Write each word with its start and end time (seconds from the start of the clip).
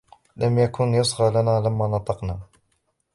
لم 0.37 0.59
يكن 0.59 0.93
يصغى 0.93 1.29
لنا 1.29 1.59
لما 1.65 1.87
نطقنا 1.87 2.39